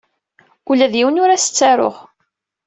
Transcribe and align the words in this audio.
Ula 0.69 0.87
d 0.91 0.93
yiwen 0.97 1.21
ur 1.23 1.29
as-ttaruɣ. 1.31 1.95